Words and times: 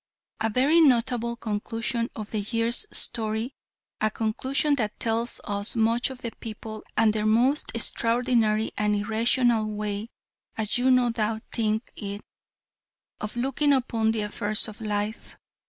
A 0.39 0.49
very 0.49 0.81
notable 0.81 1.35
conclusion 1.35 2.09
of 2.15 2.31
the 2.31 2.39
year's 2.39 2.87
story 2.91 3.53
a 4.01 4.09
conclusion 4.09 4.73
that 4.77 4.99
tells 4.99 5.39
us 5.43 5.75
much 5.75 6.09
of 6.09 6.23
the 6.23 6.31
people 6.39 6.83
and 6.97 7.13
their 7.13 7.27
most 7.27 7.71
extraordinary 7.75 8.71
and 8.75 8.95
irrational 8.95 9.67
way, 9.67 10.09
as 10.57 10.79
you 10.79 10.89
no 10.89 11.11
doubt 11.11 11.43
think 11.53 11.91
it, 11.95 12.25
of 13.19 13.35
looking 13.35 13.73
upon 13.73 14.09
the 14.09 14.21
affairs 14.21 14.67
of 14.67 14.81
life. 14.81 15.37